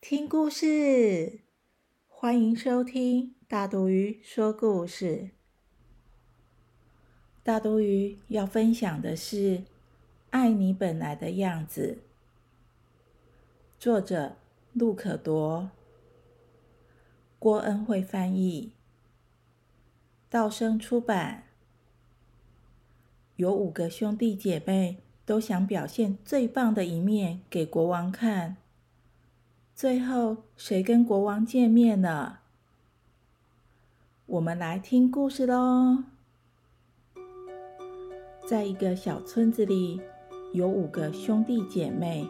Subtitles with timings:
[0.00, 1.40] 听故事，
[2.08, 5.28] 欢迎收听大毒鱼说故事。
[7.42, 9.58] 大毒鱼要分享的是
[10.30, 11.98] 《爱你本来的样子》，
[13.78, 14.36] 作者
[14.72, 15.68] 陆可铎，
[17.38, 18.72] 郭恩惠翻译，
[20.30, 21.44] 道生出版。
[23.36, 28.56] 有五个兄弟姐妹，都想表现最棒的一面给国王看。
[29.80, 32.40] 最后，谁跟国王见面了？
[34.26, 36.04] 我们来听故事喽。
[38.46, 39.98] 在一个小村子里，
[40.52, 42.28] 有五个兄弟姐妹，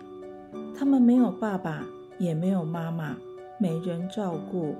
[0.78, 1.84] 他们没有爸爸，
[2.20, 3.16] 也没有妈妈，
[3.58, 4.76] 没人照顾。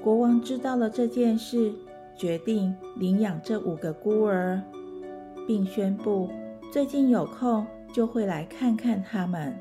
[0.00, 1.74] 国王知道了这件事，
[2.16, 4.62] 决定领养这五个孤儿，
[5.44, 6.30] 并宣布
[6.72, 9.58] 最近有空就会来看看他们。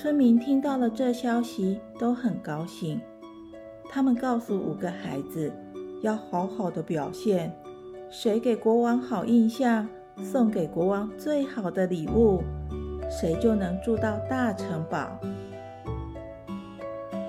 [0.00, 2.98] 村民听到了这消息，都很高兴。
[3.90, 5.52] 他们告诉五个孩子，
[6.00, 7.54] 要好好的表现，
[8.08, 9.86] 谁给国王好印象，
[10.22, 12.42] 送给国王最好的礼物，
[13.10, 15.06] 谁就能住到大城堡。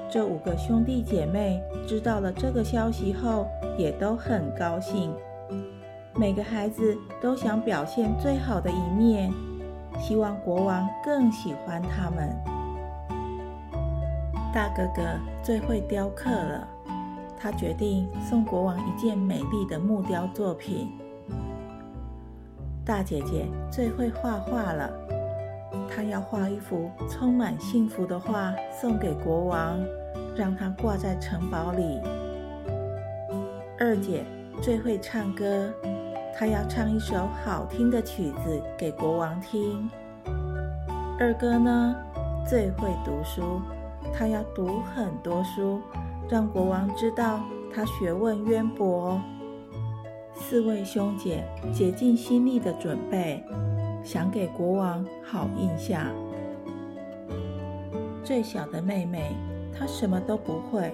[0.10, 3.48] 这五个兄弟姐妹知道了这个消息后，
[3.78, 5.14] 也都很高兴。
[6.16, 9.30] 每个孩子都想表现最好的一面，
[10.00, 12.61] 希望国王更喜欢他们。
[14.54, 15.02] 大哥哥
[15.42, 16.68] 最会雕刻了，
[17.40, 20.92] 他决定送国王一件美丽的木雕作品。
[22.84, 24.92] 大姐姐最会画画了，
[25.90, 29.80] 她要画一幅充满幸福的画送给国王，
[30.36, 32.02] 让他挂在城堡里。
[33.80, 34.26] 二姐
[34.62, 35.72] 最会唱歌，
[36.38, 39.90] 她要唱一首好听的曲子给国王听。
[41.18, 41.96] 二哥呢，
[42.46, 43.62] 最会读书。
[44.14, 45.80] 他要读很多书，
[46.30, 47.42] 让国王知道
[47.74, 49.20] 他学问渊博。
[50.34, 53.44] 四位兄姐竭尽心力的准备，
[54.04, 56.08] 想给国王好印象。
[58.24, 59.36] 最小的妹妹，
[59.78, 60.94] 她什么都不会，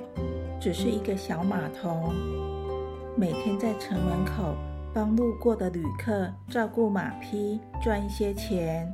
[0.59, 2.13] 只是一个小马童，
[3.15, 4.55] 每天在城门口
[4.93, 8.91] 帮路过的旅客照顾马匹，赚一些钱。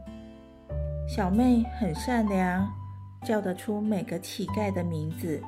[1.07, 2.82] 小妹很善良。
[3.23, 5.41] 叫得出每个乞丐的名字，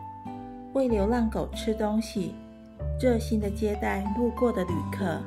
[0.73, 2.33] 喂流浪狗吃东西，
[3.01, 5.19] 热心的接待路过的旅客。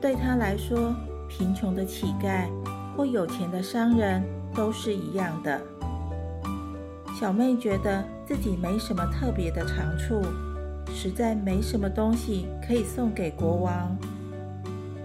[0.00, 0.94] 对他来说，
[1.28, 2.48] 贫穷的乞丐
[2.96, 4.22] 或有钱的商人
[4.54, 5.60] 都是一样的。
[7.18, 10.22] 小妹觉得自己没什么特别的长处，
[10.92, 13.96] 实在没什么东西可以送给国王，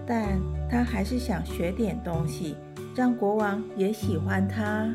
[0.08, 2.56] 但她还是想学点东西，
[2.96, 4.90] 让国王也喜欢她。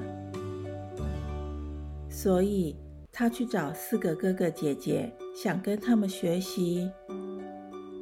[2.22, 2.76] 所以，
[3.10, 6.90] 他去找四个哥哥姐姐，想跟他们学习。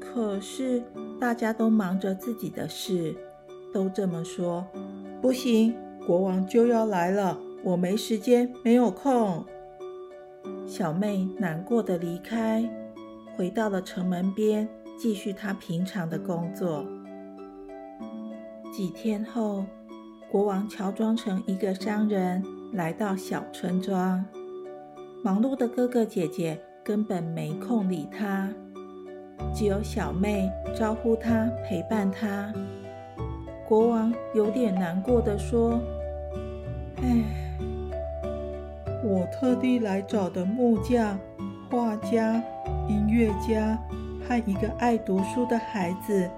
[0.00, 0.82] 可是，
[1.20, 3.14] 大家都忙着自己的事，
[3.72, 4.66] 都这么说
[5.22, 5.72] ：“不行，
[6.04, 9.44] 国王就要来了，我没时间，没有空。”
[10.66, 12.68] 小妹难过的离开，
[13.36, 14.68] 回到了城门边，
[14.98, 16.84] 继续她平常的工作。
[18.72, 19.64] 几天后，
[20.28, 22.42] 国王乔装成一个商人。
[22.72, 24.22] 来到小村庄，
[25.24, 28.48] 忙碌的哥哥姐姐根本没空理他，
[29.54, 32.52] 只有小妹招呼他，陪伴他。
[33.66, 35.80] 国王有点难过的说
[37.02, 37.24] ：“唉，
[39.02, 41.19] 我特地来找的木匠、
[41.70, 42.43] 画家、
[42.87, 43.78] 音乐家
[44.28, 46.31] 和一个爱读书的孩子，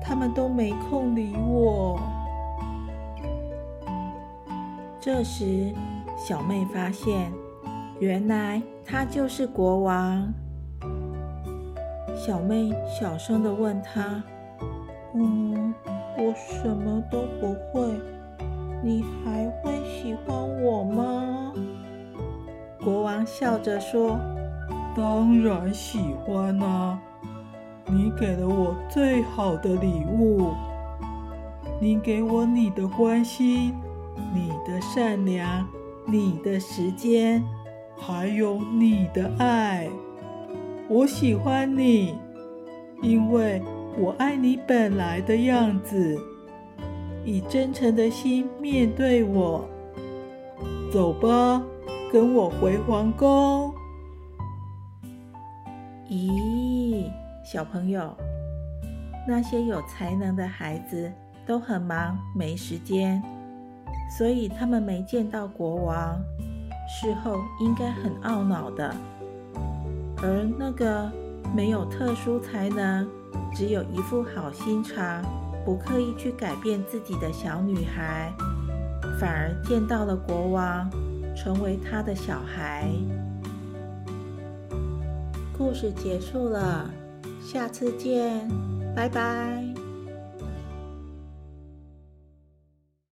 [0.00, 2.00] 他们都没空理我。”
[5.00, 5.72] 这时，
[6.16, 7.32] 小妹发现，
[8.00, 10.34] 原来他就是国王。
[12.16, 14.20] 小妹小声的问他
[15.14, 15.72] ：“嗯，
[16.18, 17.88] 我什么都不会，
[18.82, 21.52] 你还会喜欢我吗？”
[22.82, 24.18] 国王笑着说
[24.96, 27.00] ：“当然喜欢啊！
[27.86, 30.52] 你给了我最好的礼物，
[31.80, 33.72] 你给我你的关心。”
[34.34, 35.66] 你的善良，
[36.06, 37.44] 你的时间，
[37.96, 39.88] 还有你的爱。
[40.88, 42.14] 我喜欢你，
[43.02, 43.62] 因为
[43.98, 46.18] 我爱你本来的样子。
[47.24, 49.68] 以真诚的心面对我。
[50.90, 51.62] 走吧，
[52.10, 53.70] 跟我回皇宫。
[56.08, 57.04] 咦，
[57.44, 58.16] 小朋友，
[59.26, 61.12] 那些有才能的孩子
[61.44, 63.22] 都很忙，没时间，
[64.16, 66.18] 所以他们没见到国王，
[66.88, 68.94] 事后应该很懊恼的。
[70.20, 71.10] 而那个
[71.54, 73.08] 没有特殊才能，
[73.54, 75.22] 只有一副好心肠，
[75.64, 78.32] 不刻意去改变自己的小女孩，
[79.20, 80.90] 反而见到了国王，
[81.36, 82.90] 成为他的小孩。
[85.56, 86.88] 故事结束了，
[87.40, 88.48] 下次见，
[88.96, 89.67] 拜拜。